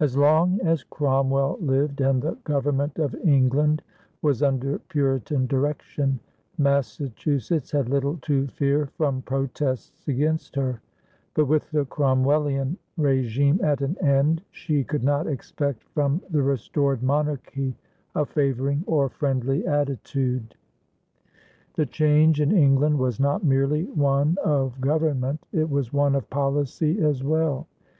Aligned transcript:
As 0.00 0.16
long 0.16 0.58
as 0.64 0.82
Cromwell 0.82 1.56
lived 1.60 2.00
and 2.00 2.20
the 2.20 2.36
Government 2.42 2.98
of 2.98 3.14
England 3.24 3.80
was 4.20 4.42
under 4.42 4.80
Puritan 4.80 5.46
direction, 5.46 6.18
Massachusetts 6.58 7.70
had 7.70 7.88
little 7.88 8.16
to 8.22 8.48
fear 8.48 8.86
from 8.96 9.22
protests 9.22 10.08
against 10.08 10.56
her; 10.56 10.80
but, 11.34 11.44
with 11.44 11.70
the 11.70 11.84
Cromwellian 11.86 12.76
régime 12.98 13.62
at 13.62 13.80
an 13.80 13.96
end, 14.04 14.42
she 14.50 14.82
could 14.82 15.04
not 15.04 15.28
expect 15.28 15.84
from 15.94 16.20
the 16.28 16.42
restored 16.42 17.00
monarchy 17.00 17.76
a 18.16 18.26
favoring 18.26 18.82
or 18.88 19.08
friendly 19.08 19.64
attitude. 19.68 20.56
The 21.74 21.86
change 21.86 22.40
in 22.40 22.50
England 22.50 22.98
was 22.98 23.20
not 23.20 23.44
merely 23.44 23.84
one 23.84 24.36
of 24.42 24.80
government; 24.80 25.46
it 25.52 25.70
was 25.70 25.92
one 25.92 26.16
of 26.16 26.28
policy 26.28 27.00
as 27.00 27.22
well. 27.22 27.68